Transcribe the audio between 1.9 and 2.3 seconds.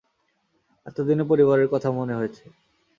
মনে